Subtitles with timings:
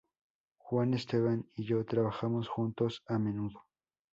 [0.57, 3.67] Juan Esteban y yo trabajamos juntos a menudo.